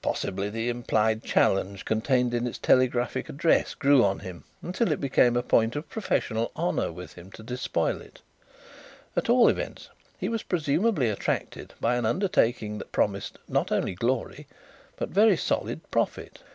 [0.00, 5.36] Possibly the implied challenge contained in its telegraphic address grew on him until it became
[5.36, 8.22] a point of professional honour with him to despoil it;
[9.14, 14.46] at all events he was presumedly attracted by an undertaking that promised not only glory
[14.96, 16.38] but very solid profit.